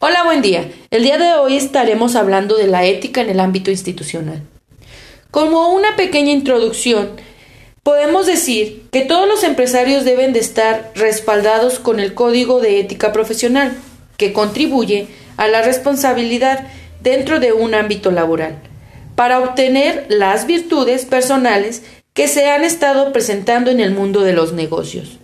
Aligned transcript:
Hola, 0.00 0.22
buen 0.22 0.42
día. 0.42 0.70
El 0.92 1.02
día 1.02 1.18
de 1.18 1.32
hoy 1.32 1.56
estaremos 1.56 2.14
hablando 2.14 2.56
de 2.56 2.68
la 2.68 2.84
ética 2.84 3.20
en 3.20 3.30
el 3.30 3.40
ámbito 3.40 3.72
institucional. 3.72 4.42
Como 5.32 5.74
una 5.74 5.96
pequeña 5.96 6.30
introducción, 6.30 7.10
podemos 7.82 8.26
decir 8.26 8.84
que 8.92 9.00
todos 9.00 9.26
los 9.26 9.42
empresarios 9.42 10.04
deben 10.04 10.32
de 10.32 10.38
estar 10.38 10.92
respaldados 10.94 11.80
con 11.80 11.98
el 11.98 12.14
Código 12.14 12.60
de 12.60 12.78
Ética 12.78 13.12
Profesional, 13.12 13.76
que 14.16 14.32
contribuye 14.32 15.08
a 15.36 15.48
la 15.48 15.62
responsabilidad 15.62 16.68
dentro 17.00 17.40
de 17.40 17.52
un 17.52 17.74
ámbito 17.74 18.12
laboral, 18.12 18.54
para 19.16 19.40
obtener 19.40 20.06
las 20.08 20.46
virtudes 20.46 21.06
personales 21.06 21.82
que 22.12 22.28
se 22.28 22.48
han 22.48 22.62
estado 22.62 23.12
presentando 23.12 23.72
en 23.72 23.80
el 23.80 23.90
mundo 23.90 24.20
de 24.20 24.32
los 24.32 24.52
negocios. 24.52 25.18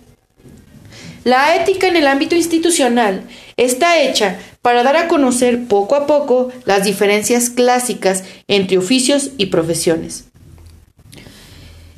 La 1.25 1.55
ética 1.55 1.87
en 1.87 1.95
el 1.95 2.05
ámbito 2.05 2.35
institucional 2.35 3.23
está 3.57 3.99
hecha 3.99 4.37
para 4.61 4.83
dar 4.83 4.95
a 4.95 5.07
conocer 5.07 5.67
poco 5.67 5.95
a 5.95 6.05
poco 6.05 6.51
las 6.65 6.83
diferencias 6.83 7.49
clásicas 7.49 8.23
entre 8.47 8.77
oficios 8.77 9.31
y 9.39 9.47
profesiones. 9.47 10.25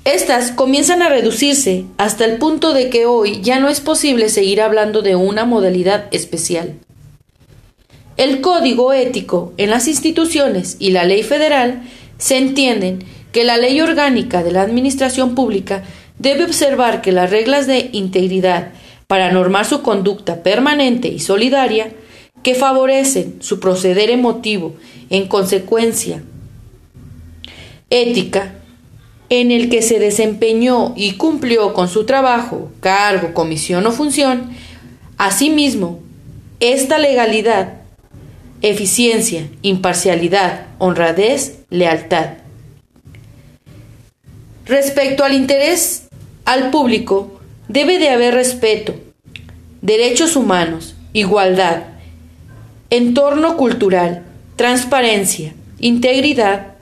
Estas 0.05 0.51
comienzan 0.51 1.01
a 1.01 1.09
reducirse 1.09 1.83
hasta 1.97 2.23
el 2.23 2.37
punto 2.37 2.73
de 2.73 2.89
que 2.89 3.05
hoy 3.05 3.41
ya 3.41 3.59
no 3.59 3.67
es 3.67 3.81
posible 3.81 4.29
seguir 4.29 4.61
hablando 4.61 5.01
de 5.01 5.17
una 5.17 5.43
modalidad 5.43 6.05
especial. 6.11 6.75
El 8.15 8.39
código 8.39 8.93
ético 8.93 9.51
en 9.57 9.71
las 9.71 9.89
instituciones 9.89 10.77
y 10.79 10.91
la 10.91 11.03
ley 11.03 11.23
federal 11.23 11.81
se 12.17 12.37
entienden 12.37 13.03
que 13.33 13.43
la 13.43 13.57
ley 13.57 13.81
orgánica 13.81 14.41
de 14.41 14.53
la 14.53 14.61
administración 14.61 15.35
pública 15.35 15.83
debe 16.17 16.45
observar 16.45 17.01
que 17.01 17.11
las 17.11 17.29
reglas 17.29 17.67
de 17.67 17.89
integridad 17.91 18.71
para 19.07 19.31
normar 19.31 19.65
su 19.65 19.81
conducta 19.81 20.43
permanente 20.43 21.07
y 21.07 21.19
solidaria 21.19 21.93
que 22.43 22.55
favorecen 22.55 23.37
su 23.41 23.59
proceder 23.59 24.09
emotivo 24.09 24.75
en 25.09 25.27
consecuencia 25.27 26.21
ética 27.89 28.53
en 29.29 29.51
el 29.51 29.69
que 29.69 29.81
se 29.81 29.99
desempeñó 29.99 30.93
y 30.95 31.13
cumplió 31.13 31.73
con 31.73 31.89
su 31.89 32.05
trabajo, 32.05 32.71
cargo, 32.79 33.33
comisión 33.33 33.85
o 33.85 33.91
función, 33.91 34.51
asimismo, 35.17 35.99
esta 36.59 36.97
legalidad, 36.97 37.81
eficiencia, 38.61 39.47
imparcialidad, 39.61 40.67
honradez, 40.79 41.59
lealtad. 41.69 42.35
Respecto 44.65 45.23
al 45.23 45.33
interés 45.33 46.07
al 46.45 46.71
público, 46.71 47.36
Debe 47.67 47.99
de 47.99 48.09
haber 48.09 48.33
respeto, 48.33 48.95
derechos 49.81 50.35
humanos, 50.35 50.95
igualdad, 51.13 51.83
entorno 52.89 53.57
cultural, 53.57 54.23
transparencia, 54.55 55.53
integridad, 55.79 56.75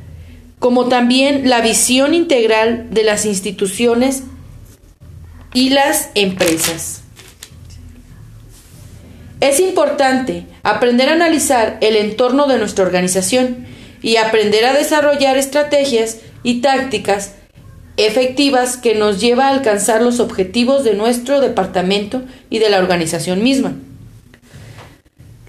como 0.60 0.88
también 0.88 1.50
la 1.50 1.62
visión 1.62 2.14
integral 2.14 2.88
de 2.92 3.04
las 3.04 3.26
instituciones 3.26 4.24
y 5.54 5.70
las 5.70 6.10
empresas. 6.16 7.02
Es 9.42 9.60
importante 9.60 10.46
aprender 10.64 11.10
a 11.10 11.14
analizar 11.14 11.78
el 11.82 11.96
entorno 11.96 12.48
de 12.48 12.58
nuestra 12.58 12.86
organización 12.86 13.66
y 14.02 14.18
aprender 14.18 14.66
a 14.66 14.74
desarrollar 14.74 15.38
estrategias 15.38 16.18
y 16.44 16.62
tácticas 16.62 17.34
efectivas 17.98 18.78
que 18.78 18.96
nos 18.96 19.22
lleva 19.22 19.48
a 19.48 19.50
alcanzar 19.50 20.02
los 20.02 20.20
objetivos 20.20 20.84
de 20.84 20.94
nuestro 20.94 21.40
departamento 21.40 22.24
y 22.50 22.60
de 22.60 22.70
la 22.70 22.80
organización 22.80 23.44
misma. 23.44 23.74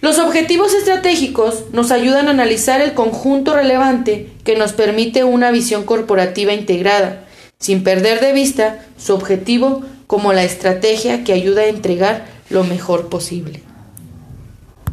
Los 0.00 0.19
objetivos 0.19 0.75
estratégicos 0.75 1.64
nos 1.72 1.91
ayudan 1.91 2.28
a 2.28 2.30
analizar 2.30 2.80
el 2.80 2.92
conjunto 2.92 3.55
relevante 3.55 4.28
que 4.44 4.56
nos 4.56 4.72
permite 4.72 5.25
una 5.25 5.50
visión 5.50 5.84
corporativa 5.84 6.53
integrada, 6.53 7.25
sin 7.58 7.82
perder 7.82 8.20
de 8.20 8.32
vista 8.32 8.84
su 8.99 9.15
objetivo 9.15 9.82
como 10.06 10.32
la 10.32 10.44
estrategia 10.44 11.25
que 11.25 11.32
ayuda 11.32 11.62
a 11.62 11.69
entregar 11.69 12.26
lo 12.50 12.62
mejor 12.62 13.09
posible. 13.09 13.66